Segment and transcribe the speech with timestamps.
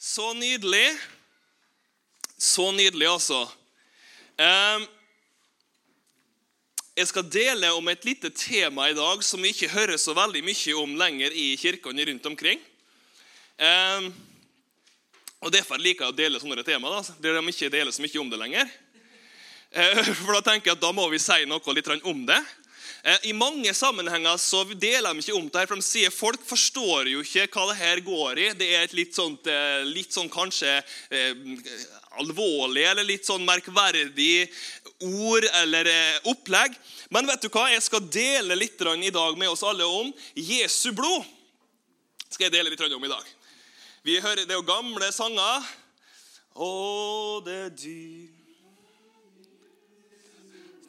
[0.00, 0.96] Så nydelig.
[2.38, 3.50] Så nydelig, altså.
[6.96, 10.40] Jeg skal dele om et lite tema i dag som vi ikke hører så veldig
[10.46, 12.64] mye om lenger i kirkene rundt omkring.
[15.44, 18.24] Og Derfor liker jeg å dele sånne tema, da, der de ikke deler så mye
[18.24, 18.72] om det lenger.
[19.68, 22.40] Eh, for Da tenker jeg at da må vi si noe litt om det.
[23.02, 26.42] Eh, I mange sammenhenger så deler de ikke om det her, for de sier folk
[26.46, 28.46] forstår jo ikke hva det her går i.
[28.58, 31.44] Det er et litt, sånt, eh, litt sånn kanskje eh,
[32.20, 34.48] alvorlig eller litt sånn merkverdig
[35.06, 35.88] ord eller
[36.30, 36.74] opplegg.
[37.14, 37.68] Men vet du hva?
[37.72, 41.24] Jeg skal dele litt i dag med oss alle om Jesu blod.
[42.30, 43.24] skal jeg dele litt om i dag.
[44.02, 45.64] Vi hører, Det jo gamle sanger.
[46.54, 48.39] Å, det er dyr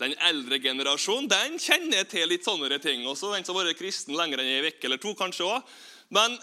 [0.01, 3.03] den eldre generasjonen den kjenner til litt sånne ting.
[3.07, 5.13] Også den som har vært kristen lenger enn ei uke eller to.
[5.17, 5.61] kanskje også.
[6.09, 6.37] Men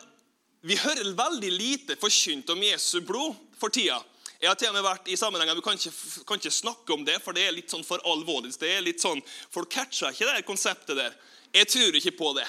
[0.62, 3.98] vi hører veldig lite forkynt om Jesu blod for tida.
[4.39, 5.93] Jeg har til og med vært i sammenhenger, Vi kan ikke,
[6.27, 8.55] kan ikke snakke om det, for det er litt sånn for alvorlig.
[8.59, 11.15] Det er litt sånn, Folk catcher ikke det konseptet der.
[11.53, 12.47] Jeg tror ikke på det.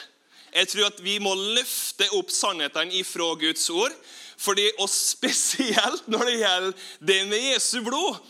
[0.54, 3.94] Jeg tror at vi må løfte opp sannhetene ifra Guds ord.
[4.38, 8.22] Fordi, Og spesielt når det gjelder det med Jesu blod.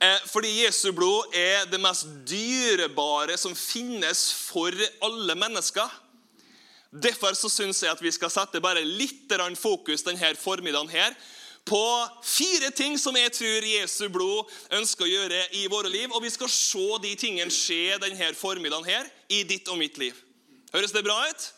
[0.00, 4.72] Eh, fordi Jesu blod er det mest dyrebare som finnes for
[5.04, 5.90] alle mennesker.
[6.90, 9.28] Derfor så syns jeg at vi skal sette bare litt
[9.60, 11.14] fokus denne formiddagen her
[11.68, 16.08] på fire ting som jeg tror Jesu blod ønsker å gjøre i våre liv.
[16.10, 20.16] Og vi skal se de tingene skje denne formiddagen her i ditt og mitt liv.
[20.72, 21.52] Høres det bra ut?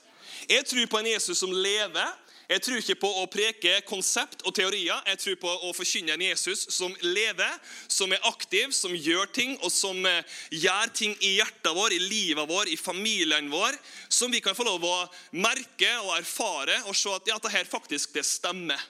[0.50, 2.10] Jeg tror på en Jesus som lever,
[2.50, 4.98] jeg tror ikke på å preke konsept og teorier.
[5.08, 7.52] Jeg tror på å forkynne en Jesus som lever,
[7.88, 12.00] som er aktiv, som gjør ting, og som eh, gjør ting i hjertet vår, i
[12.02, 13.78] livet vår, i familien vår,
[14.12, 14.96] som vi kan få lov å
[15.38, 18.80] merke og erfare og se at ja, dette faktisk det stemmer.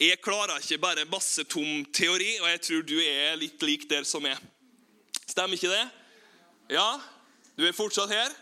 [0.00, 4.06] Jeg klarer ikke bare masse tom teori, og jeg tror du er litt lik der
[4.08, 4.38] som er.
[5.28, 5.84] Stemmer ikke det?
[6.72, 6.94] Ja?
[7.58, 8.32] Du er fortsatt her?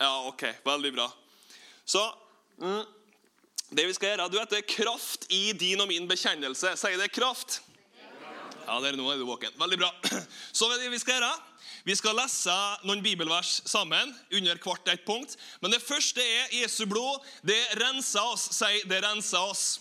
[0.00, 0.44] Ja, ok.
[0.66, 1.06] Veldig bra.
[1.88, 2.02] Så
[2.60, 2.84] mm,
[3.70, 6.72] det vi skal gjøre, du vet, det er kraft i din og min bekjennelse.
[6.80, 7.60] Sier det kraft?
[8.66, 9.54] Ja, det er nå er du våken.
[9.58, 9.90] Veldig bra.
[10.58, 11.30] Så det vi skal gjøre.
[11.86, 12.54] Vi skal lese
[12.84, 15.36] noen bibelvers sammen under hvert et punkt.
[15.62, 17.22] Men det første er Jesu blod.
[17.46, 18.50] Det renser oss.
[18.58, 19.80] Si 'det renser oss'.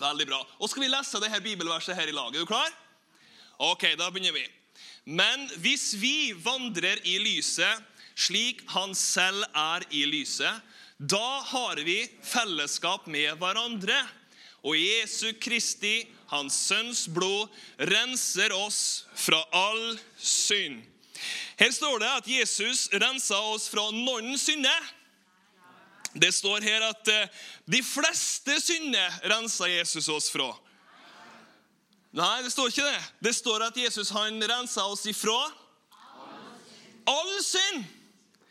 [0.00, 0.40] Veldig bra.
[0.58, 2.32] Og skal vi lese dette bibelverset her i lag?
[2.34, 2.72] Er du klar?
[3.60, 4.46] Ok, da begynner vi.
[5.04, 7.86] Men hvis vi vandrer i lyset
[8.20, 10.60] slik Han selv er i lyset,
[11.00, 13.96] da har vi fellesskap med hverandre.
[14.60, 17.48] Og Jesu Kristi, Hans Sønns blod,
[17.88, 20.82] renser oss fra all synd.
[21.56, 24.90] Her står det at Jesus renser oss fra noen synder.
[26.12, 27.32] Det står her at eh,
[27.64, 30.50] de fleste synder renser Jesus oss fra.
[32.12, 33.02] Nei, det står ikke det.
[33.24, 35.38] Det står at Jesus han renser oss ifra
[37.08, 37.88] all synd.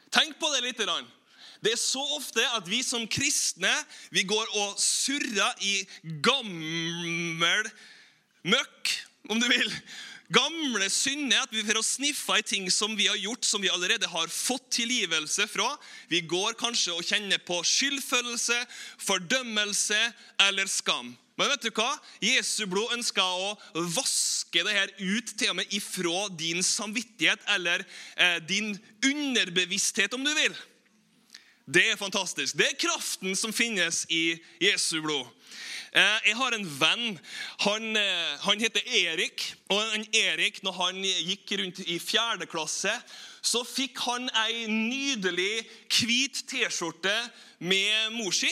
[0.10, 0.86] Tenk på det litt.
[1.64, 3.72] Det er så ofte at vi som kristne
[4.16, 5.82] vi går og surrer i
[6.24, 7.68] gammel
[8.48, 8.94] møkk,
[9.30, 9.74] om du vil.
[10.30, 11.42] Gamle synder.
[11.44, 14.70] At vi får sniffe i ting som vi har gjort, som vi allerede har fått
[14.78, 15.72] tilgivelse fra.
[16.08, 18.60] Vi går kanskje og kjenner på skyldfølelse,
[19.02, 20.00] fordømmelse
[20.48, 21.16] eller skam.
[21.40, 21.94] Men vet du hva?
[22.20, 23.54] Jesu blod ønsker å
[23.96, 27.86] vaske det her ut til og med ifra din samvittighet eller
[28.20, 28.74] eh, din
[29.08, 30.58] underbevissthet, om du vil.
[31.74, 32.58] Det er fantastisk.
[32.58, 35.28] Det er kraften som finnes i Jesu blod.
[35.94, 37.20] Eh, jeg har en venn.
[37.66, 39.54] Han, eh, han heter Erik.
[39.70, 42.94] Og Erik, når han gikk rundt i fjerde klasse,
[43.42, 47.14] så fikk han ei nydelig hvit T-skjorte
[47.60, 48.50] med mor si.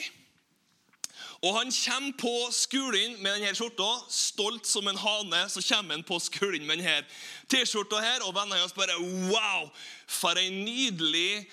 [1.42, 5.44] Og Han kommer på skolen med denne skjorta, stolt som en hane.
[5.50, 7.06] Så kommer han på skolen med denne
[7.50, 8.98] T-skjorta, her, og vennene hans bare
[9.30, 9.70] Wow!
[10.08, 11.46] For en nydelig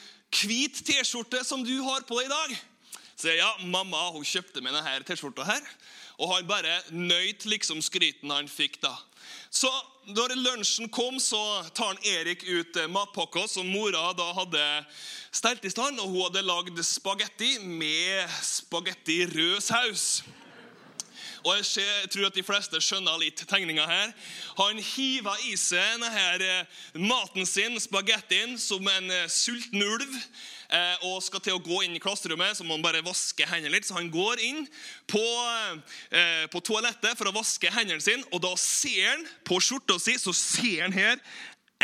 [0.43, 2.55] hvit T-skjorte som du har på deg i dag.
[3.15, 5.75] Så jeg, ja, mamma hun kjøpte meg denne T-skjorta her.
[6.19, 8.95] Og han bare nøyt liksom skryten han fikk da.
[9.55, 9.71] Så
[10.15, 14.65] når lunsjen kom, så tar han Erik ut eh, matpakka som mora da hadde
[15.35, 16.01] stelt i stand.
[16.03, 20.09] Og hun hadde lagd spagetti med spagetti rød saus.
[21.45, 24.13] Og jeg, ser, tror at de fleste skjønner litt tegninga her.
[24.57, 30.17] Han hiver i seg denne eh, maten sin, spagettien, som en eh, sulten ulv.
[30.73, 33.77] Eh, og skal til å gå inn i klasserommet, så må han bare vaske hendene
[33.77, 33.85] litt.
[33.85, 34.65] Så han går inn
[35.11, 35.23] på,
[36.51, 40.33] på toalettet for å vaske hendene sine, og da ser han på skjorta si så
[40.33, 41.21] ser han her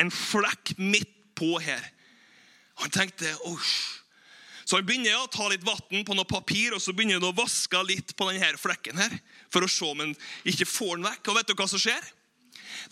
[0.00, 1.84] en flekk midt på her.
[2.80, 3.99] Han tenkte Osj.
[4.70, 7.34] Så han begynner å ta litt vann på noe papir og så begynner han å
[7.34, 9.16] vaske litt på denne flekken her,
[9.50, 10.12] for å se om han
[10.46, 11.30] ikke får den vekk.
[11.32, 12.04] Og vet du hva som skjer?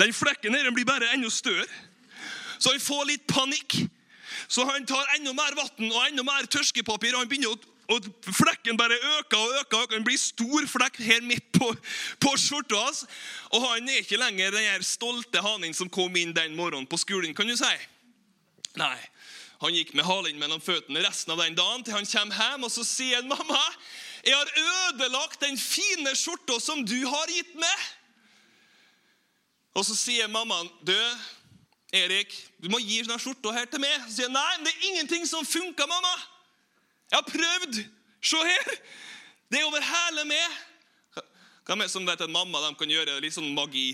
[0.00, 1.68] Den flekken her blir bare enda større.
[2.58, 3.76] Så han får litt panikk.
[4.50, 7.14] Så han tar enda mer vann og enda mer tørkepapir.
[7.14, 9.76] og han begynner å og Flekken bare øker og øker.
[9.78, 11.70] og Den blir stor flekk her midt på,
[12.20, 13.06] på skjorta hans.
[13.54, 17.32] Og han er ikke lenger den stolte hanen som kom inn den morgenen på skolen.
[17.34, 17.70] kan du si.
[18.76, 18.98] Nei,
[19.58, 22.70] Han gikk med halen mellom føttene resten av den dagen til han kommer hjem og
[22.70, 23.62] så sier han, 'Mamma,
[24.24, 27.86] jeg har ødelagt den fine skjorta som du har gitt meg.'
[29.74, 30.94] Og så sier mammaen, 'Du,
[31.92, 34.74] Erik, du må gi denne skjorta her til meg.' Så sier han, 'Nei, men det
[34.74, 36.22] er ingenting som funker, mamma.'
[37.10, 37.84] 'Jeg har prøvd.
[38.22, 38.74] Se her.
[39.50, 40.58] Det er over hele meg.'
[41.68, 43.90] Hvem er det som vet at mamma de kan gjøre litt sånn magi?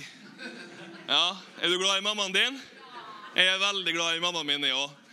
[1.08, 2.60] Ja, Er du glad i mammaen din?
[3.34, 5.03] Jeg er veldig glad i mammaen min, jeg òg.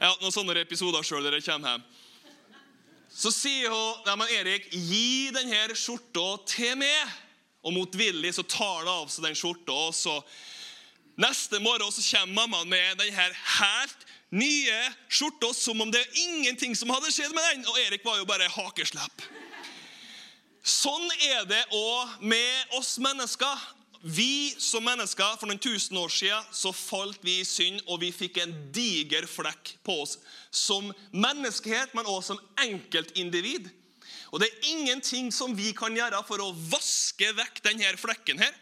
[0.00, 1.82] Jeg har hatt noen sånne episoder sjøl der jeg kommer hjem.
[3.12, 7.18] Så sier hun Nei, men Erik, gi denne skjorta til meg.
[7.60, 9.76] Og motvillig så tar hun av seg den skjorta.
[9.76, 10.14] og så
[11.20, 13.26] Neste morgen så kommer mammaen med denne
[13.58, 14.78] helt nye
[15.12, 17.68] skjorta som om det er ingenting som hadde skjedd med den.
[17.68, 19.26] Og Erik var jo bare hakeslepp.
[20.64, 23.68] Sånn er det òg med oss mennesker.
[24.00, 28.12] Vi som mennesker, For noen tusen år siden så falt vi i synd, og vi
[28.12, 30.16] fikk en diger flekk på oss.
[30.50, 33.68] Som menneskehet, men også som enkeltindivid.
[34.30, 38.54] Og det er ingenting som vi kan gjøre for å vaske vekk denne flekken her.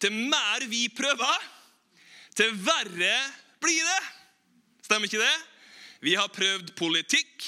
[0.00, 1.44] Til mer vi prøver,
[2.36, 3.14] til verre
[3.60, 4.00] blir det.
[4.86, 5.36] Stemmer ikke det?
[6.04, 7.46] Vi har prøvd politikk,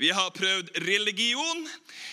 [0.00, 1.68] vi har prøvd religion,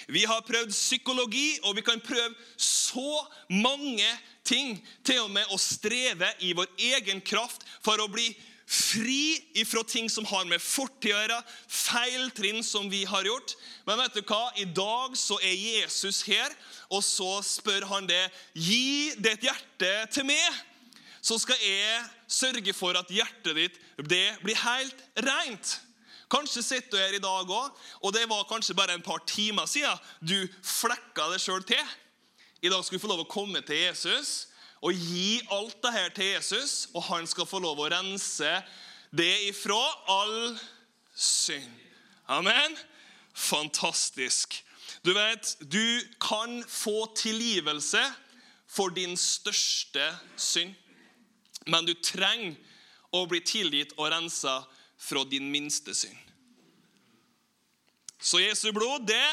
[0.07, 4.07] vi har prøvd psykologi, og vi kan prøve så mange
[4.45, 4.77] ting.
[5.05, 8.29] Til og med å streve i vår egen kraft for å bli
[8.71, 13.55] fri ifra ting som har med fortid å gjøre, feiltrinn som vi har gjort.
[13.87, 14.45] Men vet du hva?
[14.55, 16.53] I dag så er Jesus her,
[16.87, 18.23] og så spør han det.
[18.55, 20.67] Gi ditt hjerte til meg
[21.21, 22.01] så skal jeg
[22.31, 25.77] sørge for at hjertet ditt blir helt rent.
[26.31, 29.67] Kanskje sitter du her i dag òg, og det var kanskje bare en par timer
[29.67, 31.81] siden du flekka det sjøl til.
[32.61, 34.47] I dag skal du få lov å komme til Jesus
[34.81, 38.53] og gi alt det her til Jesus, og han skal få lov å rense
[39.13, 39.77] det ifra
[40.09, 40.57] all
[41.13, 41.69] synd.
[42.31, 42.77] Amen.
[43.33, 44.55] Fantastisk.
[45.05, 48.01] Du vet, du kan få tilgivelse
[48.67, 50.07] for din største
[50.37, 50.73] synd.
[51.67, 52.55] Men du trenger
[53.13, 54.61] å bli tilgitt og rensa
[55.01, 56.17] fra din minste synd.
[58.21, 59.25] Så Jesu blod, det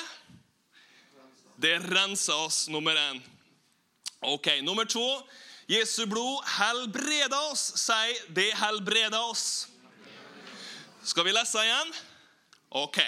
[1.59, 3.23] det renser oss, nummer én.
[4.20, 5.29] Ok, Nummer to.
[5.69, 7.73] Jesu blod helbreder oss.
[7.76, 9.69] Si 'det helbreder oss'.
[11.05, 11.93] Skal vi lese igjen?
[12.71, 12.99] Ok.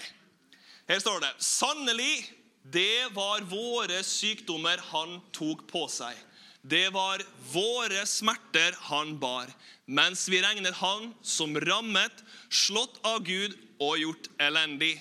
[0.88, 2.32] Her står det Sannelig,
[2.62, 6.16] det var våre sykdommer han tok på seg.
[6.62, 7.22] Det var
[7.52, 9.48] våre smerter han bar,
[9.86, 12.12] mens vi regnet han som rammet,
[12.48, 14.98] slått av Gud og gjort elendig.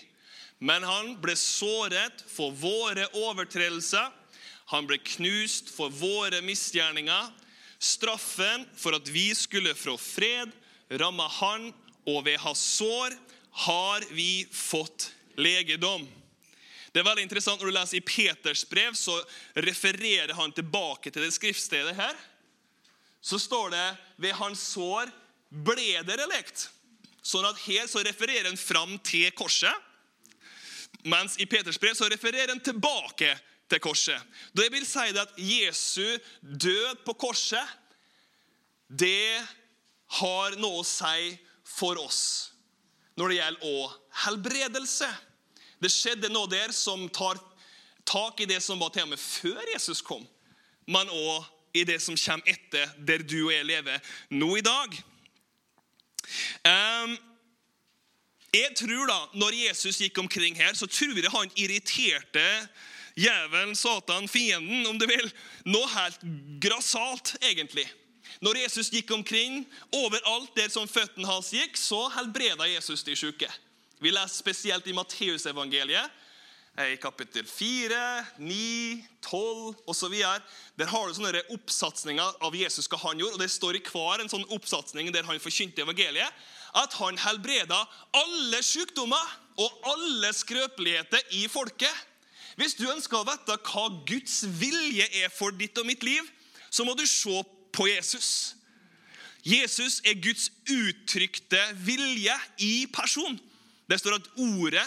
[0.60, 4.08] Men han ble såret for våre overtredelser,
[4.70, 7.32] han ble knust for våre misgjerninger.
[7.80, 10.52] Straffen for at vi skulle få fred,
[11.02, 11.72] ramma han,
[12.06, 13.16] og ved hans sår
[13.66, 15.10] har vi fått
[15.40, 16.06] legedom.
[16.90, 19.16] Det er veldig interessant Når du leser i Peters brev, så
[19.56, 22.16] refererer han tilbake til det skriftstedet her.
[23.22, 25.12] Så står det ved hans sår
[25.50, 26.69] ble dere lekt.
[27.26, 29.74] Sånn at her så refererer han fram til korset.
[31.08, 33.34] Mens i Peters brev så refererer han tilbake
[33.69, 34.19] til korset.
[34.56, 37.76] Det vil si at Jesu død på korset,
[38.90, 39.38] det
[40.19, 41.36] har noe å si
[41.69, 42.22] for oss
[43.19, 43.90] når det gjelder å
[44.24, 45.10] helbredelse.
[45.80, 47.40] Det skjedde noe der som tar
[48.09, 50.26] tak i det som var og før Jesus kom,
[50.88, 54.95] men òg i det som kommer etter, der du og jeg lever nå i dag.
[56.66, 57.18] Um,
[58.54, 62.45] jeg tror da, Når Jesus gikk omkring her, så tror jeg han irriterte
[63.16, 65.31] djevelen, Satan, fienden, om du vil,
[65.66, 66.21] noe helt
[66.62, 67.86] grassat, egentlig.
[68.42, 73.50] Når Jesus gikk omkring, overalt der som føttene hans gikk, så helbreda Jesus de syke.
[74.00, 76.18] Vi leser spesielt i Matteusevangeliet,
[76.80, 77.96] i kapittel 4,
[78.38, 80.14] 9, 12 osv.
[80.80, 83.36] Der har du sånne oppsatsninger av Jesus hva han gjorde.
[83.36, 86.32] og Det står i hver en sånn oppsatsning der han forkynte evangeliet,
[86.80, 87.82] at han helbreda
[88.16, 91.92] alle sykdommer og alle skrøpeligheter i folket.
[92.56, 96.24] Hvis du ønsker å vite hva Guds vilje er for ditt og mitt liv,
[96.72, 97.42] så må du se
[97.76, 98.56] på Jesus.
[99.44, 103.36] Jesus er Guds uttrykte vilje i person.
[103.90, 104.86] Det står at ordet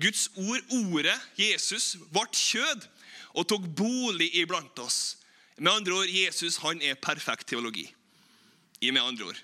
[0.00, 2.86] Guds ord, ordet, Jesus, ble kjød
[3.34, 5.16] og tok bolig iblant oss.
[5.58, 7.88] Med andre ord, Jesus han er perfekt teologi.
[8.80, 9.40] I med andre ord.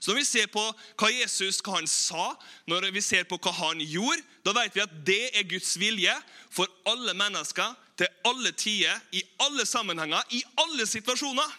[0.00, 0.62] Så Når vi ser på
[0.98, 2.32] hva Jesus hva han sa,
[2.66, 6.14] når vi ser på hva han gjorde, da vet vi at det er Guds vilje
[6.50, 11.58] for alle mennesker til alle tider, i alle sammenhenger, i alle situasjoner.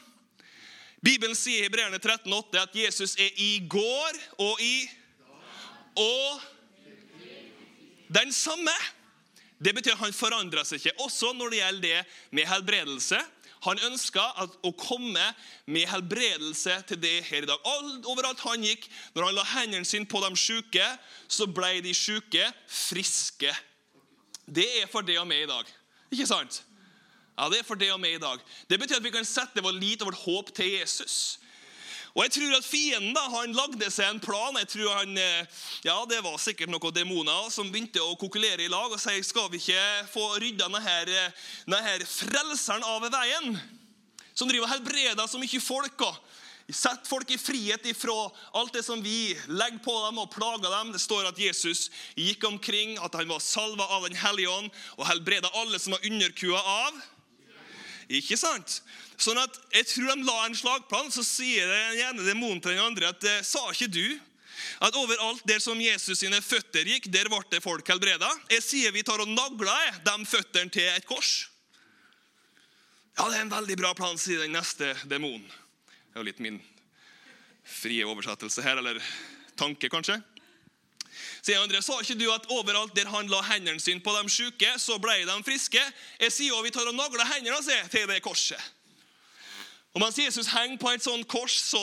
[1.04, 4.76] Bibelen sier i Hebreerne 13,8 at Jesus er i går og i
[6.00, 6.44] og
[8.13, 8.74] den samme.
[9.63, 10.98] Det betyr at han forandra seg ikke.
[11.05, 13.20] Også når det gjelder det med helbredelse.
[13.63, 14.24] Han ønska
[14.67, 15.24] å komme
[15.72, 17.70] med helbredelse til det her i dag.
[18.12, 20.88] Overalt han gikk, når han la hendene sine på de syke,
[21.32, 23.53] så ble de syke friske.
[24.43, 25.70] Det er for det og meg i dag.
[26.12, 26.60] Ikke sant?
[27.38, 28.41] Ja, Det er for det og meg i dag.
[28.70, 31.39] Det betyr at vi kan sette vår lit og vårt håp til Jesus.
[32.13, 34.58] Og jeg tror at Fienden da, han lagde seg en plan.
[34.62, 35.46] Jeg tror han, eh,
[35.82, 39.50] ja, Det var sikkert noen demoner som begynte å kokulere i lag og si skal
[39.50, 41.34] vi ikke få rydda denne,
[41.65, 43.58] denne frelseren av veien.
[44.36, 46.01] Som driver og helbreder så mye folk.
[46.01, 46.15] og
[46.70, 50.93] Sett folk i frihet ifra alt det som vi legger på dem og plager dem.
[50.93, 55.08] Det står at Jesus gikk omkring, at han var salva av Den hellige ånd og
[55.10, 57.01] helbreda alle som var underkua av.
[58.13, 58.82] Ikke sant?
[59.17, 62.84] Sånn at Jeg tror de la en slagplan, så sier den ene demonen til den
[62.84, 64.05] andre at sa ikke du
[64.84, 68.29] at overalt der som Jesus sine føtter gikk, der ble det folk helbreda?
[68.51, 71.48] Jeg sier vi tar og nagler de føttene til et kors.
[73.17, 75.46] Ja, det er en veldig bra plan, sier den neste demonen.
[75.46, 76.60] Det er jo litt min
[77.63, 79.00] frie oversettelse her, eller
[79.60, 80.17] tanke, kanskje.
[81.43, 84.72] Sier André, Sa ikke du at overalt der han la hendene sine på de syke,
[84.82, 85.82] så ble de friske?
[86.20, 87.62] Jeg sier jo vi tar og nagler hendene
[87.93, 88.60] til det korset.
[89.94, 91.82] Og Mens Jesus henger på et sånt kors, så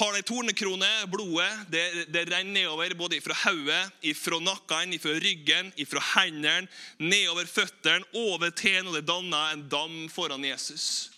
[0.00, 0.88] har de tornekrone.
[1.12, 1.82] Blodet det,
[2.12, 3.82] det renner nedover både fra hodet,
[4.18, 9.98] fra nakken, fra ryggen, fra hendene, nedover føttene, over tærne, og det danner en dam
[10.12, 11.10] foran Jesus.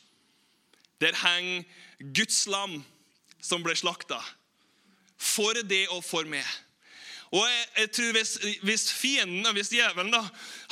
[1.00, 1.64] Der henger
[2.16, 2.80] Guds lam
[3.40, 4.18] som ble slakta.
[5.16, 6.44] For det og for meg.
[7.34, 8.32] Og jeg, jeg tror hvis,
[8.66, 10.20] hvis, fienden, hvis djevelen da,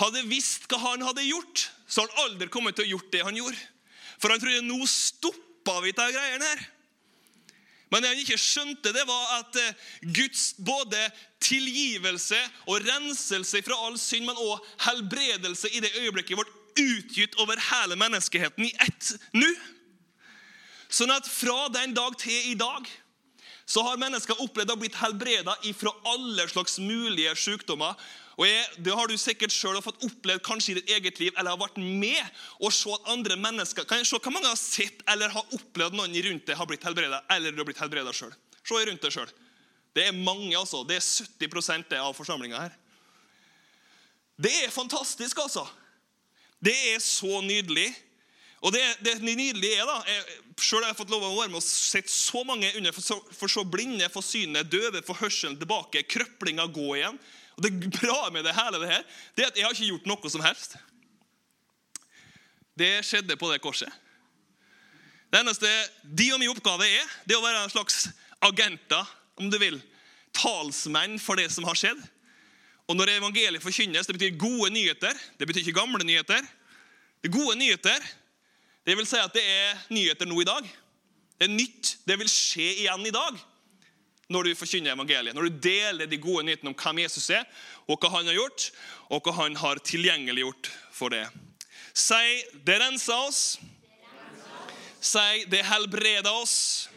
[0.02, 3.24] hadde visst hva han hadde gjort, så hadde han aldri kommet til å gjort det
[3.26, 3.62] han gjorde.
[4.20, 4.86] For han trodde nå
[5.64, 6.70] stoppa vi de greiene her.
[7.90, 10.98] Men det han ikke skjønte, det var at eh, Guds både
[11.40, 17.60] tilgivelse og renselse fra all synd, men også helbredelse i det øyeblikket ble utgitt over
[17.70, 19.52] hele menneskeheten i ett nå.
[20.90, 22.88] Sånn at fra den dag til i dag
[23.66, 27.94] så har mennesker opplevd å blitt helbreda fra alle slags mulige sykdommer.
[28.34, 31.54] Og jeg, Det har du sikkert selv fått opplevd kanskje i ditt eget liv, eller
[31.54, 32.22] har vært med
[32.58, 35.94] å se at andre mennesker Kan jeg se hva mange har sett eller har opplevd
[35.94, 38.34] noen rundt deg har blitt helbreda, eller du har blitt helbreda sjøl?
[38.64, 39.30] Se rundt deg sjøl.
[39.94, 40.82] Det er mange, altså.
[40.88, 42.74] Det er 70% av forsamlinga her.
[44.34, 45.62] Det er fantastisk, altså.
[46.64, 47.92] Det er så nydelig.
[48.64, 51.60] Og det, det nydelige er da, jeg, Selv har jeg fått lov å være med
[51.60, 55.58] og sett så mange under for så, for så blinde for synet, døve for hørselen
[55.60, 57.18] tilbake, Krøplinga gå igjen.
[57.54, 59.04] Og Det bra med det hele det her,
[59.36, 60.76] det er at jeg har ikke gjort noe som helst.
[62.74, 63.90] Det skjedde på det korset.
[65.30, 65.70] Det eneste
[66.02, 68.08] de og min oppgave er, det er å være en slags
[68.42, 69.06] agenter,
[69.38, 69.80] om du vil.
[70.34, 72.02] Talsmenn for det som har skjedd.
[72.90, 75.14] Og når evangeliet forkynnes, det betyr gode nyheter.
[75.38, 76.42] Det betyr ikke gamle nyheter.
[77.22, 78.12] Det er gode nyheter
[78.84, 80.66] det vil si at det er nyheter nå i dag.
[81.40, 81.94] Det er nytt.
[82.04, 83.38] Det vil skje igjen i dag
[84.28, 85.34] når du forkynner evangeliet.
[85.36, 87.44] Når du deler de gode nyhetene om hvem Jesus er,
[87.88, 88.70] og hva han har gjort,
[89.12, 91.26] og hva han har tilgjengeliggjort for det.
[91.94, 93.60] Si 'det renser oss'.
[95.00, 96.88] Si 'det helbreder oss'.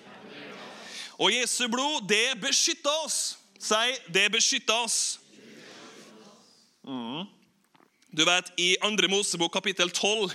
[1.20, 3.38] Og Jesu blod, det beskytter oss.
[3.60, 5.20] Si 'det beskytter oss'.
[6.84, 7.28] Mm.
[8.18, 9.08] Du vet, I 2.
[9.10, 10.32] Mosebok kapittel 12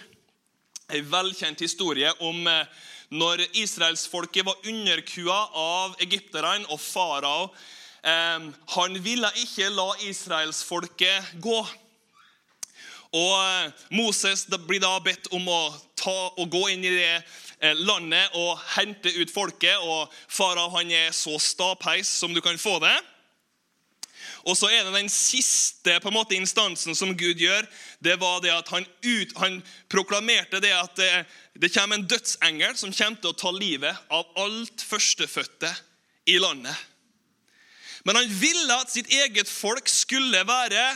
[0.92, 2.66] en velkjent historie om eh,
[3.12, 7.50] når israelsfolket var underkua av egypterne og farao.
[8.02, 11.60] Eh, han ville ikke la israelsfolket gå.
[13.12, 19.12] Og eh, Moses blir da bedt om å gå inn i det landet og hente
[19.20, 19.76] ut folket.
[19.78, 22.96] og Farao er så stapheis som du kan få det.
[24.42, 27.66] Og så er det den siste på en måte instansen som Gud gjør.
[28.02, 29.60] Det var det at han, ut, han
[29.92, 31.10] proklamerte det at det,
[31.62, 35.70] det, kommer en dødsengel som kommer til å ta livet av alt førstefødte
[36.32, 36.74] i landet.
[38.02, 40.86] Men han ville at sitt eget folk skulle være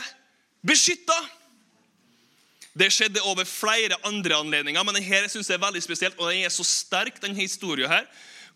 [0.67, 1.15] beskytta.
[2.77, 6.43] Det skjedde over flere andre anledninger, men denne synes jeg er veldig spesielt, og den
[6.45, 8.03] er så sterk, denne historien her,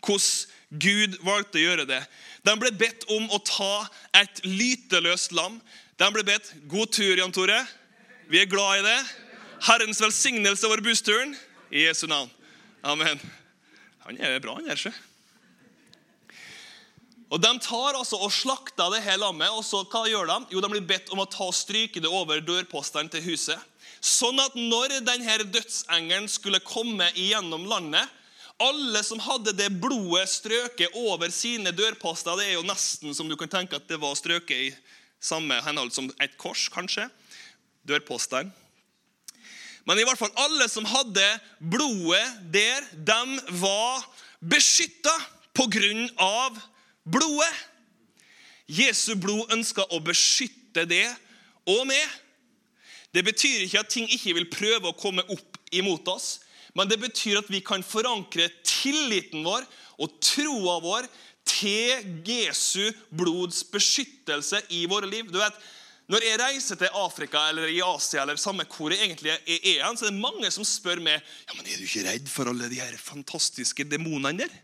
[0.04, 2.00] hvordan Gud valgte å gjøre det.
[2.46, 3.84] De ble bedt om å ta
[4.16, 5.58] et lyteløst lam.
[6.00, 6.54] De ble bedt.
[6.70, 7.60] God tur, Jan Tore.
[8.32, 8.98] Vi er glad i det.
[9.68, 11.36] Herrens velsignelse over bussturen.
[11.72, 12.30] I Jesu navn.
[12.84, 13.20] Amen.
[14.06, 14.92] Han er bra, han der, sjø.
[17.32, 19.48] Og De tar altså og slakter det her lammet.
[19.52, 22.10] og så hva gjør De Jo, de blir bedt om å ta og stryke det
[22.10, 23.60] over dørpostene til huset.
[24.02, 28.08] Sånn at når denne dødsengelen skulle komme igjennom landet
[28.62, 33.36] Alle som hadde det blodet strøket over sine dørposter Det er jo nesten som du
[33.40, 34.72] kan tenke at det var strøket i
[35.22, 37.06] samme henhold som et kors, kanskje.
[37.86, 38.50] Dørpostene.
[39.86, 41.26] Men i hvert fall alle som hadde
[41.58, 42.22] blodet
[42.54, 44.02] der, de var
[44.38, 45.14] beskytta
[45.54, 46.58] på grunn av
[47.02, 47.50] blodet.
[48.70, 51.06] Jesu blod ønska å beskytte det
[51.68, 52.02] og meg.
[53.12, 56.38] Det betyr ikke at ting ikke vil prøve å komme opp imot oss,
[56.78, 59.66] men det betyr at vi kan forankre tilliten vår
[60.02, 61.08] og troa vår
[61.48, 65.30] til Jesu blods beskyttelse i våre liv.
[65.30, 65.56] Du vet,
[66.10, 70.08] Når jeg reiser til Afrika eller i Asia, eller samme hvor jeg egentlig er, så
[70.08, 72.80] er det mange som spør meg ja, men er du ikke redd for alle de
[72.82, 74.56] her fantastiske demonene der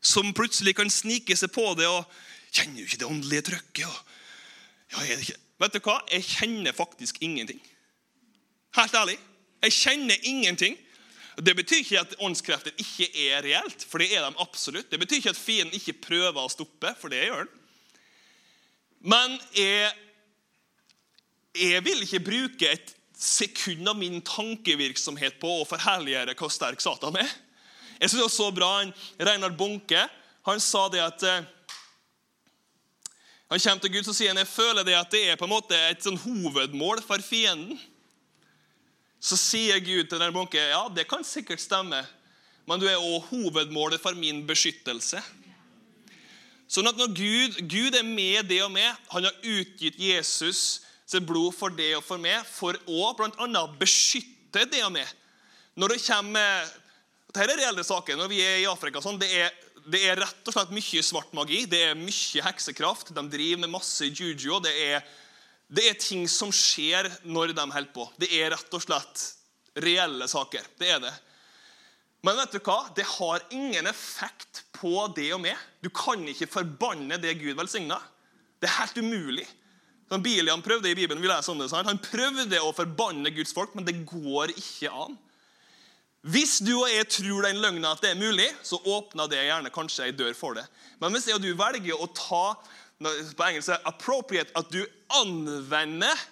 [0.00, 2.08] som plutselig kan snike seg på det og
[2.50, 3.86] kjenner du ikke det åndelige trøkket.
[3.86, 3.98] Og,
[4.94, 5.40] ja, er det ikke?
[5.60, 5.96] Vet du hva?
[6.10, 7.60] Jeg kjenner faktisk ingenting.
[8.78, 9.18] Helt ærlig.
[9.66, 10.78] Jeg kjenner ingenting.
[11.40, 14.90] Det betyr ikke at åndskrefter ikke er reelt, for det er de absolutt.
[14.90, 17.56] Det betyr ikke at fienden ikke prøver å stoppe, for det gjør den.
[19.00, 19.92] Men jeg,
[21.56, 27.16] jeg vil ikke bruke et sekund av min tankevirksomhet på å forherliggjøre hvor sterk Satan
[27.20, 27.30] er.
[28.00, 30.06] Jeg synes det var så bra han, Reinar Bonke
[30.48, 31.48] han sa det at eh,
[33.50, 35.52] Han kommer til Gud og sier han, jeg føler det at det er på en
[35.52, 37.80] måte et sånn hovedmål for fienden.
[39.20, 42.00] Så sier Gud til den bunken ja, det kan sikkert stemme,
[42.68, 45.20] men du er også hovedmålet for min beskyttelse.
[46.70, 51.26] Sånn at når Gud, Gud er med det og med, han har utgitt Jesus sitt
[51.26, 53.64] blod for det og for meg, for å bl.a.
[53.80, 55.16] beskytte det og med.
[55.74, 56.70] Når det kommer
[57.30, 58.18] dette er reelle saker.
[58.18, 59.52] Når vi er i Afrika, sånn, det, er,
[59.86, 61.62] det, er, rett og slett mye svart magi.
[61.70, 63.12] Det er mye heksekraft.
[63.14, 64.56] De driver med masse juju.
[64.64, 65.04] Det er,
[65.70, 68.08] det er ting som skjer når de holder på.
[68.18, 69.26] Det er rett og slett
[69.78, 70.66] reelle saker.
[70.80, 71.12] Det er det.
[72.26, 72.82] Men vet du hva?
[72.96, 75.56] det har ingen effekt på det og meg.
[75.80, 78.00] Du kan ikke forbanne det Gud velsigna.
[78.60, 79.46] Det er helt umulig.
[80.10, 83.86] Bilian prøvde i Bibelen, vi leser om det, Han prøvde å forbanne Guds folk, men
[83.86, 85.14] det går ikke an.
[86.20, 89.70] Hvis du og jeg tror den løgna at det er mulig, så åpner det gjerne
[89.72, 90.66] kanskje ei dør for det.
[91.00, 92.58] Men hvis jeg og du velger å ta
[93.00, 94.82] på engelsk er appropriate, at du
[95.20, 96.26] anvender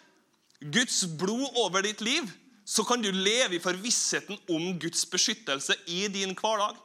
[0.61, 2.27] Guds blod over ditt liv,
[2.69, 6.77] så kan du leve i forvissheten om Guds beskyttelse i din hverdag.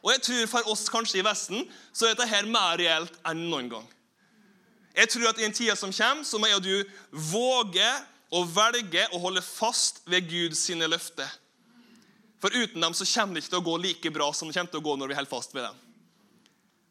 [0.00, 3.48] Og jeg tror For oss kanskje i Vesten så er dette her mer reelt enn
[3.50, 3.86] noen gang.
[4.96, 7.88] Jeg tror at I en tid som kommer, så må jeg og du våge
[8.32, 11.28] å velge å holde fast ved Guds løfter.
[12.40, 14.72] For uten dem så kommer det ikke til å gå like bra som det kommer
[14.72, 15.85] til å gå når vi holder fast ved dem.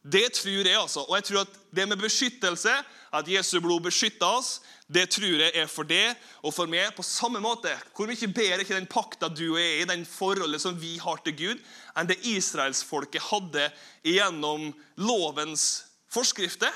[0.06, 1.02] Det tror jeg, altså.
[1.08, 2.74] Og jeg tror at det med beskyttelse,
[3.16, 6.14] at Jesu blod beskytter oss, det tror jeg er for det
[6.46, 7.72] og for meg på samme måte.
[7.96, 10.98] Hvor mye bedre ikke den pakta du og jeg er i, den forholdet som vi
[11.02, 11.64] har til Gud,
[11.98, 13.70] enn det israelsfolket hadde
[14.06, 14.70] gjennom
[15.02, 16.74] lovens forskrifter?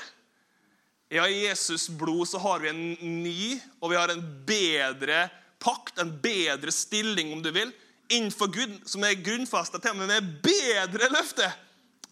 [1.10, 2.82] Ja, I Jesus blod så har vi en
[3.22, 5.28] ny og vi har en bedre
[5.62, 7.70] pakt, en bedre stilling, om du vil,
[8.10, 11.46] innenfor Gud, som er grunnfesta til og med bedre løfte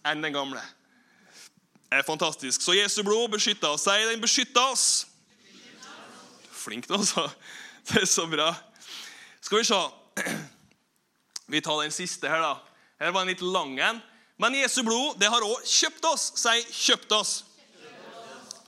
[0.07, 0.61] enn den gamle.
[1.91, 2.61] Er fantastisk.
[2.61, 3.85] Så Jesu blod beskytter oss.
[3.87, 5.07] Sier den beskytter oss.
[6.53, 7.25] Flink du, altså.
[7.89, 8.51] Det er så bra.
[9.41, 9.79] Skal vi se.
[11.49, 12.55] Vi tar den siste her, da.
[13.01, 14.01] Her var en litt lang en.
[14.39, 16.29] Men Jesu blod det har òg kjøpt oss.
[16.37, 17.39] Si 'kjøpt oss'.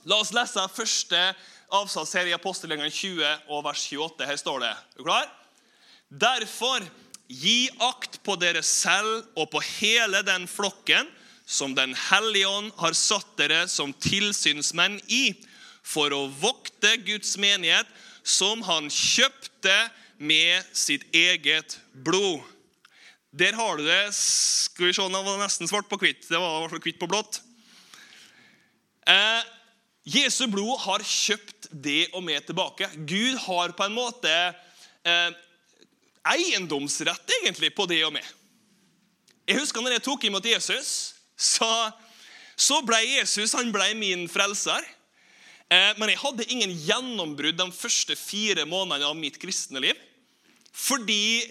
[0.04, 1.20] La oss lese første
[1.72, 4.26] avsats her i apostelgjengene 20 og vers 28.
[4.26, 4.72] Her står det.
[4.72, 5.30] Er du klar?
[6.10, 6.82] Derfor
[7.32, 11.08] Gi akt på dere selv og på hele den flokken
[11.52, 15.34] som Den hellige ånd har satt dere som tilsynsmenn i,
[15.84, 17.88] for å vokte Guds menighet,
[18.24, 19.74] som han kjøpte
[20.22, 22.40] med sitt eget blod.
[23.32, 24.12] Der har du det.
[24.14, 26.28] Skal vi se, Det var nesten svart på hvitt.
[26.28, 27.40] Det var i hvert fall hvitt på blått.
[29.08, 29.42] Eh,
[30.04, 32.88] Jesu blod har kjøpt det og med tilbake.
[32.96, 35.30] Gud har på en måte eh,
[36.22, 38.26] eiendomsrett egentlig på det og med.
[39.48, 41.11] Jeg husker når jeg tok imot Jesus,
[41.42, 41.90] så,
[42.56, 44.86] så ble Jesus han ble min frelser.
[45.72, 49.98] Eh, men jeg hadde ingen gjennombrudd de første fire månedene av mitt kristne liv.
[50.72, 51.42] Fordi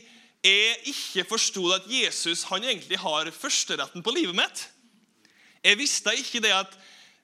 [0.42, 4.64] jeg ikke forsto at Jesus han egentlig har førsteretten på livet mitt.
[5.62, 6.80] Jeg visste ikke det at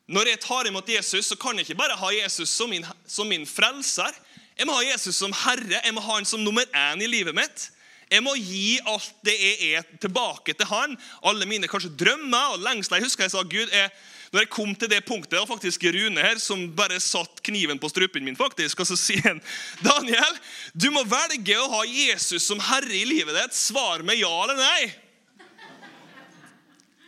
[0.08, 3.28] Når jeg tar imot Jesus, så kan jeg ikke bare ha Jesus som min, som
[3.28, 4.16] min frelser.
[4.56, 5.82] Jeg må ha Jesus som herre.
[5.84, 7.66] Jeg må ha han som nummer én i livet mitt.
[8.08, 10.94] Jeg må gi alt det jeg er, tilbake til han.
[11.28, 13.02] Alle mine kanskje drømmer og lengsler.
[13.02, 13.92] Jeg husker jeg sa Gud, jeg,
[14.32, 17.90] når jeg kom til det punktet, var faktisk Rune her som bare satt kniven på
[17.92, 18.40] strupen min.
[18.40, 19.42] faktisk, Og så sier han
[19.84, 20.40] Daniel,
[20.74, 23.56] du må velge å ha Jesus som herre i livet ditt.
[23.56, 24.88] Svar med ja eller nei.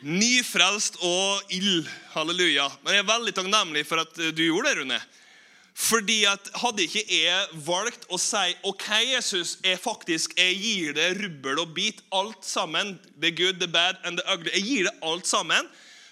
[0.03, 1.88] Nyfrelst og ild.
[2.12, 2.67] Halleluja.
[2.83, 4.99] Men jeg er veldig takknemlig for at du gjorde det, Rune.
[5.79, 11.13] Fordi at Hadde ikke jeg valgt å si OK, Jesus, jeg faktisk, jeg gir det
[11.21, 14.95] rubbel og bit, alt sammen, the good, the bad and the ugly, jeg gir det
[15.07, 15.69] alt sammen,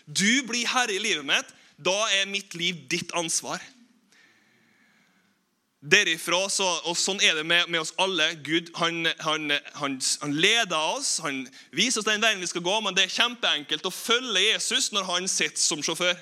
[0.07, 1.51] du blir herre i livet mitt,
[1.83, 3.59] da er mitt liv ditt ansvar.
[5.83, 8.31] Derifra, så, og Sånn er det med, med oss alle.
[8.43, 11.43] Gud han, han, han, han, leder oss, han
[11.75, 15.11] viser oss den veien vi skal gå, men det er kjempeenkelt å følge Jesus når
[15.11, 16.17] han sitter som sjåfør.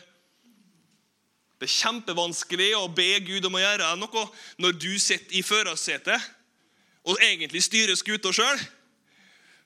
[1.60, 4.26] Det er kjempevanskelig å be Gud om å gjøre noe
[4.62, 6.32] når du sitter i førersetet
[7.06, 8.60] og egentlig styrer skuta sjøl.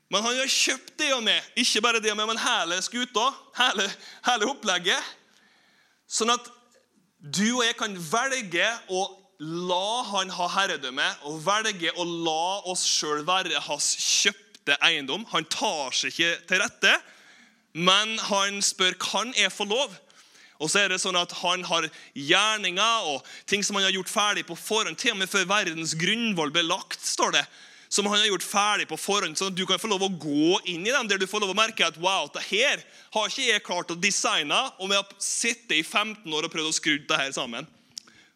[0.09, 3.29] Men han har kjøpt det og med, ikke bare det og med, men hele skuta,
[3.59, 3.85] hele,
[4.25, 5.15] hele opplegget.
[6.09, 6.49] Sånn at
[7.19, 9.05] du og jeg kan velge å
[9.39, 15.23] la han ha herredømme og velge å la oss sjøl være hans kjøpte eiendom.
[15.31, 16.95] Han tar seg ikke til rette,
[17.77, 19.93] men han spør kan jeg få lov.
[20.59, 24.11] Og så er det sånn at Han har gjerninger og ting som han har gjort
[24.11, 26.99] ferdig på forhånd, til og med før verdens grunnvoll ble lagt.
[27.05, 27.45] står det,
[27.89, 30.59] som han har gjort ferdig på forhånd, sånn at du kan få lov å gå
[30.69, 32.83] inn i dem, der du får lov å merke at wow, det her
[33.15, 36.69] har ikke jeg klart å designe, og vi har sittet i 15 år og prøvd
[36.69, 37.67] å skru det her sammen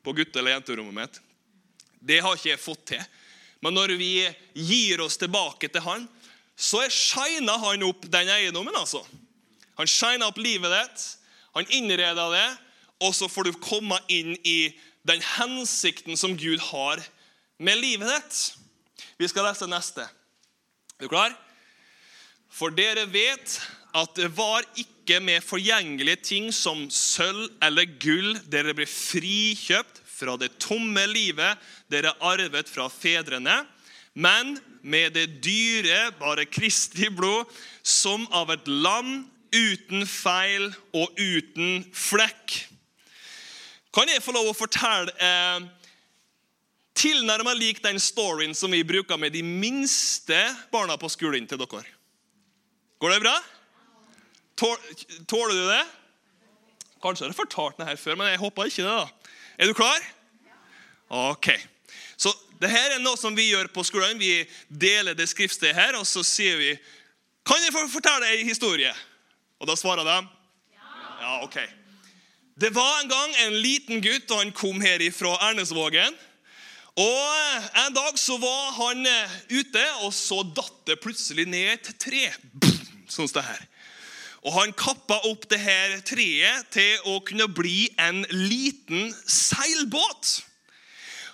[0.03, 1.19] på gutte- eller jenterommet mitt.
[2.01, 3.03] Det har ikke jeg fått til.
[3.63, 4.13] Men når vi
[4.57, 6.07] gir oss tilbake til han,
[6.57, 8.75] så shiner han opp den eiendommen.
[8.75, 9.05] altså.
[9.77, 11.05] Han shiner opp livet ditt,
[11.53, 12.47] han innreder det,
[13.03, 14.73] og så får du komme inn i
[15.07, 17.01] den hensikten som Gud har
[17.59, 18.39] med livet ditt.
[19.19, 20.05] Vi skal lese neste.
[20.97, 21.35] Er du klar?
[22.53, 23.57] For dere vet
[23.93, 30.37] at det var ikke med forgjengelige ting som sølv eller gull dere ble frikjøpt fra
[30.39, 31.59] det tomme livet
[31.91, 33.63] dere arvet fra fedrene,
[34.13, 37.49] men med det dyre, bare Kristi blod,
[37.83, 42.57] som av et lam uten feil og uten flekk.
[43.93, 45.65] Kan jeg få lov å fortelle eh,
[46.97, 50.39] tilnærmet lik den storyen som vi bruker med de minste
[50.73, 51.85] barna på skolen til dere?
[53.03, 53.35] Går det bra?
[54.57, 55.83] Tåler du det?
[57.03, 58.97] Kanskje har jeg fortalt det her før, men jeg håper ikke det.
[58.97, 59.31] da.
[59.59, 60.05] Er du klar?
[61.13, 61.49] Ok.
[62.17, 64.21] Så det her er noe som vi gjør på skolen.
[64.21, 66.75] Vi deler det skriftstedet her, og så sier vi
[67.43, 68.93] Kan jeg få fortelle en historie?
[69.61, 70.17] Og da svarer de
[70.73, 71.39] ja.
[71.43, 71.57] ok.
[72.59, 76.15] Det var en gang en liten gutt, og han kom her fra Ernesvågen.
[76.93, 77.29] Og
[77.85, 82.27] En dag så var han eh, ute, og så datt det plutselig ned et tre.
[83.09, 83.63] Sånn som det her.
[84.43, 90.41] Og han kappa opp det her treet til å kunne bli en liten seilbåt.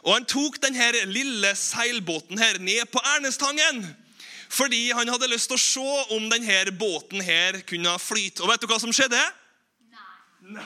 [0.05, 3.81] Og han tok denne lille seilbåten her ned på Ernestangen.
[4.49, 8.41] Fordi han hadde lyst til å se om denne båten her kunne flyte.
[8.43, 9.19] Og vet du hva som skjedde?
[10.49, 10.65] Nei.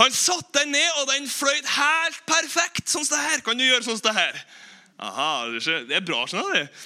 [0.00, 2.88] Han satte den ned, og den fløyt helt perfekt.
[2.88, 3.42] Sånn som det her.
[3.44, 4.38] Kan du gjøre sånn som det her?
[5.00, 5.48] Aha,
[5.88, 6.84] Det er bra, skjønner du.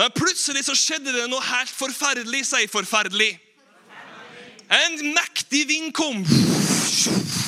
[0.00, 2.44] Men plutselig så skjedde det noe helt forferdelig.
[2.44, 3.38] sier forferdelig.
[4.68, 6.24] En mektig vind kom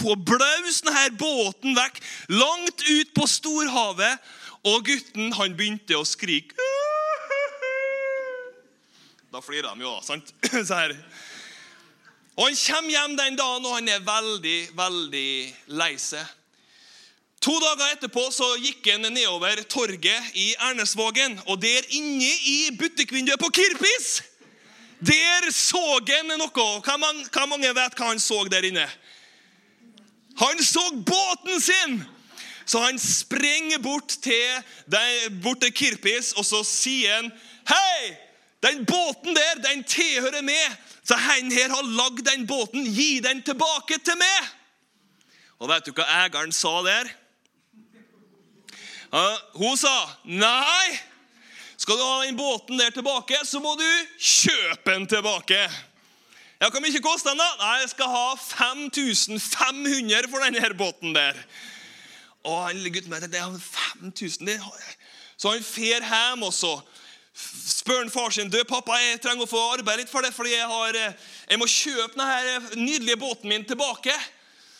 [0.06, 2.00] og blaus denne båten vekk,
[2.32, 4.32] langt ut på storhavet.
[4.66, 6.56] Og gutten han begynte å skrike.
[9.30, 10.32] Da flirer de jo, sant?
[10.66, 10.96] Så her.
[12.36, 15.30] Og Han kommer hjem den dagen, og han er veldig, veldig
[15.78, 16.24] lei seg.
[17.44, 21.38] To dager etterpå så gikk han nedover torget i Ernesvågen.
[21.46, 24.18] Og der inne i butikkvinduet på Kirpis
[24.98, 26.50] der så han noe.
[26.80, 28.86] Hvor mange vet hva han så der inne?
[30.36, 32.04] Han så båten sin!
[32.66, 34.62] Så han springer bort til,
[35.42, 37.30] bort til Kirpis, og så sier han
[37.70, 38.16] Hei!
[38.64, 40.74] Den båten der, den tilhører meg.
[41.06, 42.86] Så han her har lagd den båten.
[42.94, 44.48] Gi den tilbake til meg!
[45.62, 47.12] Og vet du hva eieren sa der?
[49.56, 49.94] Hun sa
[50.24, 50.96] nei.
[51.76, 53.86] Skal du ha den båten der tilbake, så må du
[54.18, 55.60] kjøpe den tilbake.
[56.60, 57.38] Ja, Hvor mye koster den?
[57.38, 57.48] da?
[57.60, 61.36] Nei, Jeg skal ha 5500 for denne båten der.
[62.44, 63.58] Og han gutten med det er
[64.00, 64.60] 5000 det.
[65.36, 66.80] Så han fer hjem, også.
[67.66, 70.54] spør han far sin du, pappa, jeg trenger å få arbeide litt for det, fordi
[70.54, 71.12] jeg, har, eh,
[71.50, 74.14] jeg må kjøpe denne nydelige båten min tilbake.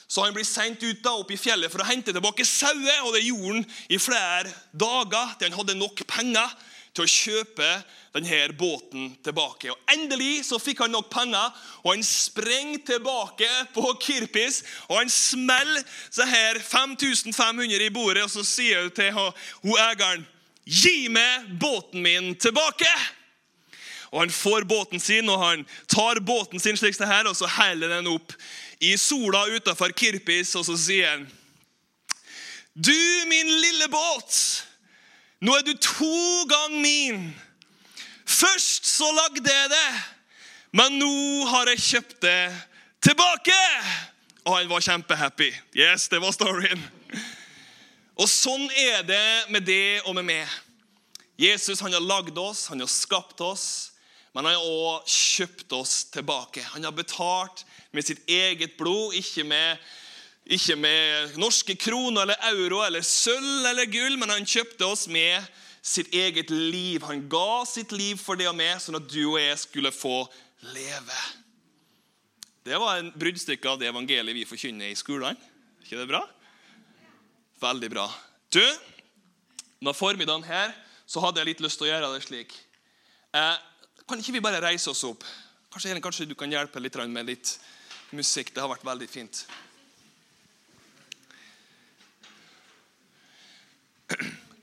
[0.09, 3.03] Så han blir sendt ut da opp i fjellet for å hente tilbake sauer.
[3.05, 6.57] Og det gjorde han i flere dager til han hadde nok penger
[6.97, 7.71] til å kjøpe
[8.17, 9.71] denne båten tilbake.
[9.73, 11.53] Og Endelig så fikk han nok penger,
[11.85, 14.63] og han sprenger tilbake på Kirpis.
[14.89, 20.27] Og han smeller så her 5500 i bordet, og så sier hun til hun eieren
[20.67, 22.91] Gi meg båten min tilbake!
[24.11, 27.47] Og Han får båten sin, og han tar båten sin slik det her, og så
[27.51, 28.33] heller den opp
[28.81, 31.27] i sola utafor Kirpis, og så sier han
[32.75, 32.97] Du,
[33.29, 34.39] min lille båt,
[35.41, 37.27] nå er du to ganger min.
[38.27, 39.89] Først så lagde jeg det,
[40.77, 42.41] men nå har jeg kjøpt det
[43.05, 43.59] tilbake.
[44.47, 45.51] Og han var kjempehappy.
[45.75, 46.83] Yes, det var storyen.
[48.17, 50.57] Og sånn er det med det og med meg.
[51.37, 53.67] Jesus han har lagd oss, han har skapt oss,
[54.33, 56.65] men han har også kjøpt oss tilbake.
[56.73, 59.77] Han har betalt med sitt eget blod, ikke med,
[60.47, 65.43] ikke med norske kroner eller euro eller sølv eller gull, men han kjøpte oss med
[65.83, 67.03] sitt eget liv.
[67.07, 70.21] Han ga sitt liv for det og meg, sånn at du og jeg skulle få
[70.75, 71.19] leve.
[72.67, 75.39] Det var en bruddstykke av det evangeliet vi forkynner i skolene.
[75.83, 76.23] ikke det bra?
[77.63, 78.07] Veldig bra.
[78.51, 78.65] Du,
[79.83, 80.75] med formiddagen her
[81.07, 82.55] så hadde jeg litt lyst til å gjøre det slik.
[83.35, 83.55] Eh,
[84.07, 85.23] kan ikke vi bare reise oss opp?
[85.71, 87.59] Kanskje, kanskje du kan hjelpe litt med litt
[88.11, 88.55] musikk.
[88.55, 89.47] Det har vært veldig fint.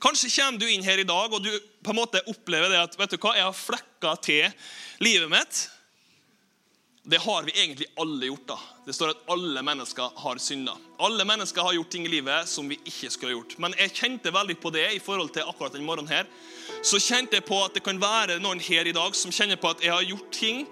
[0.03, 1.51] Kanskje kommer du inn her i dag og du
[1.83, 4.67] på en måte opplever det at vet du hva, jeg har flekka til
[5.03, 5.61] livet mitt.
[7.03, 8.45] Det har vi egentlig alle gjort.
[8.47, 8.57] da.
[8.85, 10.75] Det står at alle mennesker har synda.
[11.03, 13.57] Alle mennesker har gjort ting i livet som vi ikke skulle ha gjort.
[13.59, 16.29] Men jeg kjente veldig på det i forhold til akkurat den morgenen her.
[16.83, 19.71] Så kjente jeg på at det kan være noen her i dag som kjenner på
[19.71, 20.63] at jeg har gjort ting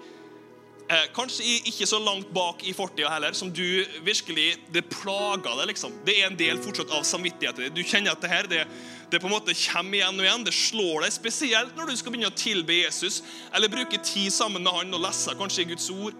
[0.88, 5.66] eh, kanskje ikke så langt bak i fortida heller, som du virkelig Det plager deg,
[5.72, 5.94] liksom.
[6.06, 7.64] Det er en del fortsatt av samvittigheten.
[7.64, 7.74] din.
[7.74, 8.66] Du kjenner at det her det,
[9.10, 10.44] det på en måte kommer igjen og igjen.
[10.44, 13.22] Det slår deg spesielt når du skal begynne å tilbe Jesus
[13.54, 16.14] eller bruke tid sammen med han og lese kanskje Guds ord.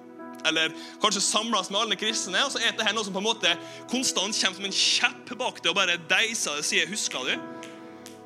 [0.45, 0.73] Eller
[1.03, 2.41] kanskje samles med alle kristne.
[2.45, 3.53] Og så er dette noe som på en måte
[3.91, 7.39] konstant kommer som en kjepp bak deg og bare deiser det, sier 'husker du'?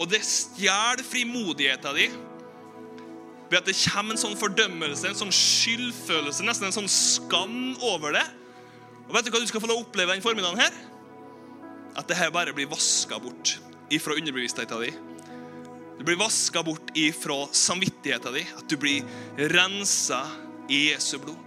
[0.00, 2.16] Og det stjeler frimodigheten din
[3.50, 8.16] ved at det kommer en sånn fordømmelse, en sånn skyldfølelse, nesten en sånn skam over
[8.16, 8.24] det.
[9.06, 10.74] Og vet du hva du skal få oppleve den formiddagen her?
[11.96, 13.56] At det her bare blir vaska bort
[13.94, 14.98] ifra underbevisstheten din.
[15.96, 18.50] Du blir vaska bort ifra samvittigheten din.
[18.58, 19.06] At du blir
[19.54, 20.24] rensa
[20.68, 21.38] i Jesu blod.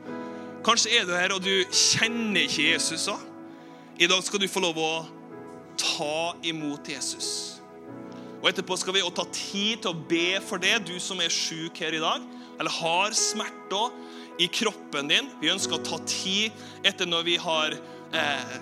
[0.65, 3.07] Kanskje er du her og du kjenner ikke Jesus.
[3.11, 3.19] òg.
[3.99, 4.91] I dag skal du få lov å
[5.79, 7.58] ta imot Jesus.
[8.39, 11.81] Og Etterpå skal vi ta tid til å be for det, du som er sjuk
[11.83, 12.23] her i dag,
[12.59, 13.91] eller har smerter
[14.39, 15.27] i kroppen din.
[15.41, 16.55] Vi ønsker å ta tid
[16.87, 18.55] etter når vi har eh,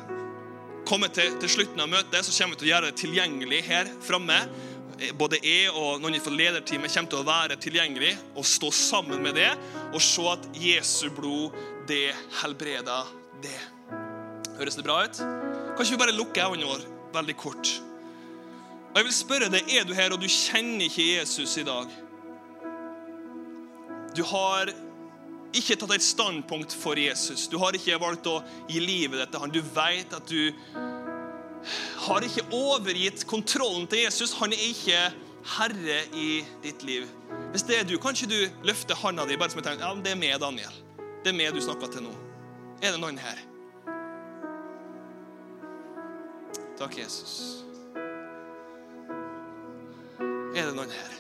[0.87, 3.93] kommet til, til, slutten av møtet, så kommer vi til å gjøre det tilgjengelig her
[4.01, 4.39] framme.
[5.19, 9.37] Både jeg og noen fra lederteamet kommer til å være tilgjengelig og stå sammen med
[9.37, 9.51] det
[9.91, 11.53] og se at Jesu blod,
[11.87, 13.13] det helbreder
[13.45, 13.59] det.
[14.57, 15.21] Høres det bra ut?
[15.77, 17.77] Kanskje vi bare lukker øynene våre veldig kort?
[18.97, 21.91] Og jeg vil spørre deg, Er du her og du kjenner ikke Jesus i dag?
[24.17, 24.71] Du har
[25.53, 27.43] ikke tatt et standpunkt for Jesus.
[27.45, 29.53] Du har ikke valgt å gi livet ditt til han.
[29.53, 30.49] Du vet at du
[32.07, 34.33] har ikke overgitt kontrollen til Jesus.
[34.41, 35.03] Han er ikke
[35.59, 37.05] herre i ditt liv.
[37.53, 39.85] Hvis det er du, kan ikke du løfte handa di bare som et tegn?
[39.85, 40.81] Ja, det er meg, Daniel.
[41.21, 42.17] Det er meg du snakker til nå.
[42.81, 43.45] Er det noen her?
[46.81, 47.66] Takk, Jesus.
[50.57, 51.13] Er det noen her.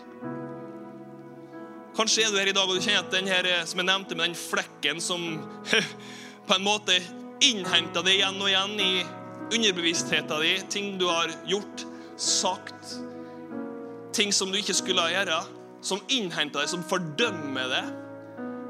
[1.97, 4.17] Kanskje er du her i dag og du kjenner at den her, som jeg nevnte,
[4.17, 5.23] med den flekken som
[6.47, 6.97] på en måte
[7.43, 8.91] innhenta deg igjen og igjen i
[9.47, 11.85] underbevisstheten din, ting du har gjort,
[12.17, 12.97] sagt,
[14.13, 15.39] ting som du ikke skulle gjøre,
[15.85, 17.89] som innhenter deg, som fordømmer deg.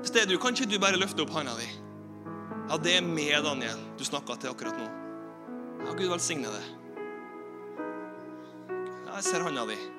[0.01, 1.67] Hvis det er du, kan ikke du bare løfte opp hånda di?
[2.67, 4.87] Ja, det er med Daniel du snakka til akkurat nå.
[5.83, 6.73] Ja, Gud velsigne deg.
[9.07, 9.96] Ja, jeg ser hånda di.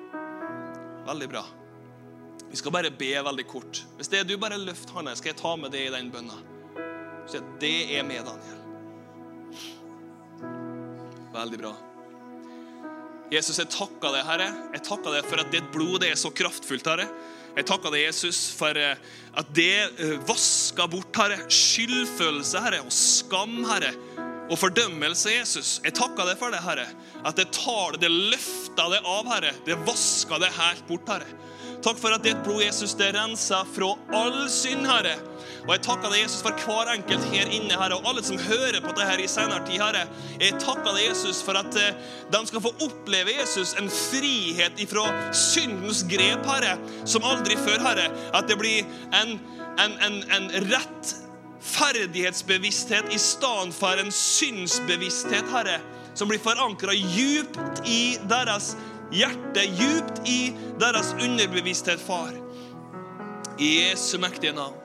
[1.07, 1.43] Veldig bra.
[2.49, 3.83] Vi skal bare be veldig kort.
[3.97, 6.39] Hvis det er du, bare løft hånda, skal jeg ta med det i den bønna.
[7.29, 8.57] Så det er med, Daniel.
[11.35, 11.73] Veldig bra.
[13.29, 14.47] Jesus, jeg takker deg, Herre.
[14.73, 17.05] Jeg takker deg for at ditt blod er så kraftfullt, Herre.
[17.53, 18.97] Jeg takker deg, Jesus, for eh,
[19.37, 23.93] at det eh, vasker bort, Herre, skyldfølelse, Herre, og skam, Herre
[24.49, 25.75] og fordømmelse, Jesus.
[25.85, 26.87] Jeg takker deg for det, Herre.
[27.21, 29.53] At det tar det, det løfter det av, Herre.
[29.67, 31.37] Det vasker det helt bort, Herre.
[31.79, 35.13] Takk for at ditt blod, Jesus, det renser fra all synd, Herre.
[35.63, 38.81] Og jeg takker deg, Jesus, for hver enkelt her inne, Herre, og alle som hører
[38.83, 40.03] på dette i senere tid, Herre.
[40.41, 41.95] Jeg takker deg, Jesus, for at eh,
[42.33, 46.75] de skal få oppleve, Jesus, en frihet ifra syndens grep, Herre,
[47.07, 48.09] som aldri før, Herre.
[48.35, 48.83] At det blir
[49.15, 49.37] en,
[49.79, 51.15] en, en, en rett
[51.61, 55.79] ferdighetsbevissthet i stedet for en synsbevissthet, Herre,
[56.13, 58.73] som blir forankra djupt i deres
[59.11, 62.33] hjerte, djupt i deres underbevissthet, far.
[63.59, 64.77] I Jesu mektige navn.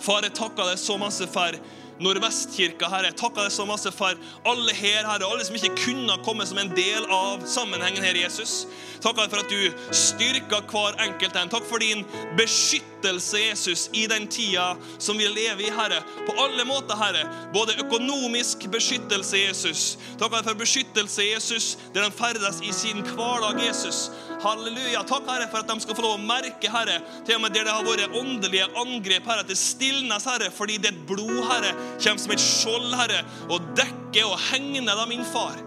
[0.00, 1.56] Far, jeg takker deg så masse for
[2.00, 3.10] Nordvestkirka, Herre.
[3.10, 4.16] Jeg takker deg så masse for
[4.48, 8.64] alle her, Herre, alle som ikke kunne komme som en del av sammenhengen her, Jesus.
[9.00, 11.50] Deg for at du styrker hver enkelt en.
[11.52, 12.02] Takk for din
[12.36, 16.02] beskyttelse, Jesus, i den tida som vi lever i, Herre.
[16.28, 17.24] På alle måter, Herre.
[17.54, 19.84] Både økonomisk beskyttelse, Jesus.
[20.20, 24.08] Deg for beskyttelse, Jesus, der de ferdes i sin hverdag, Jesus.
[24.40, 25.04] Halleluja.
[25.08, 27.68] Takk, Herre, for at de skal få lov å merke, Herre, til og med der
[27.68, 32.22] det har vært åndelige angrep, Herre, at det stilnes, Herre, fordi ditt blod, Herre, kommer
[32.22, 35.58] som et skjold, Herre, og dekker og hegner deg, min far.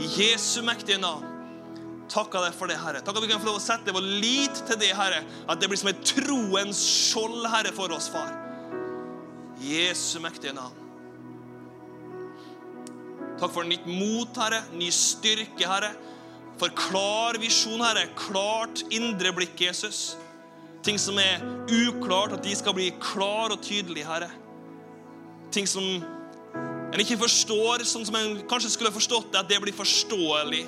[0.00, 1.30] I Jesu mektige navn.
[2.10, 3.00] Takk deg for det, Herre.
[3.02, 5.22] Takk at vi kan få lov å sette vår lit til det, Herre.
[5.48, 8.32] At det blir som et troens skjold, Herre, for oss, far.
[9.62, 10.80] I Jesu mektige navn.
[13.40, 14.62] Takk for nytt mot, Herre.
[14.76, 15.94] Ny styrke, Herre.
[16.60, 18.06] For klar visjon, Herre.
[18.18, 20.14] Klart indre blikk, Jesus.
[20.84, 21.40] Ting som er
[21.72, 24.28] uklart, at de skal bli klar og tydelig, Herre.
[25.54, 25.84] Ting som
[26.94, 30.64] en ikke forstår sånn som en kanskje skulle forstått det, at det blir forståelig.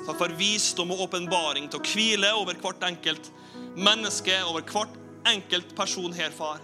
[0.00, 3.30] Takk for visdom og åpenbaring til å hvile over hvert enkelt
[3.78, 4.98] menneske, over hvert
[5.30, 6.58] enkelt person her, far.